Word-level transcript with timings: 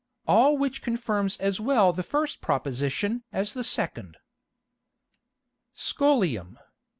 All 0.27 0.57
which 0.57 0.81
confirms 0.81 1.37
as 1.37 1.59
well 1.59 1.93
the 1.93 2.01
first 2.01 2.41
Proposition 2.41 3.23
as 3.31 3.53
the 3.53 3.63
second. 3.63 4.17
_Scholium. 5.75 6.55